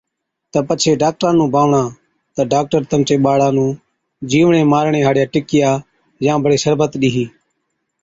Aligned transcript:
تہ 0.51 0.59
پڇي 0.67 0.91
ڊاڪٽرا 1.01 1.31
نُون 1.37 1.49
بانوَڻا 1.53 1.83
تہ 2.35 2.41
ڊاڪٽر 2.51 2.81
تمچي 2.91 3.15
ٻاڙا 3.23 3.49
نُون 3.55 3.69
جِيوڙين 4.29 4.67
مارڻي 4.73 5.01
هاڙِيا 5.03 5.25
ٽِڪِيا 5.33 5.69
يان 6.25 6.37
بڙي 6.43 6.57
شربت 6.63 6.91
ڏِيهِي۔ 7.01 7.25